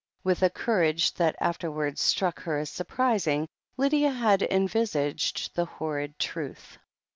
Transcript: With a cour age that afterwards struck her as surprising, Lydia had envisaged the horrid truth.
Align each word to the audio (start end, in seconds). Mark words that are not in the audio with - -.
With 0.23 0.41
a 0.41 0.49
cour 0.49 0.81
age 0.81 1.13
that 1.13 1.35
afterwards 1.39 2.01
struck 2.01 2.41
her 2.41 2.57
as 2.57 2.71
surprising, 2.71 3.47
Lydia 3.77 4.09
had 4.09 4.41
envisaged 4.41 5.53
the 5.53 5.65
horrid 5.65 6.17
truth. 6.17 6.79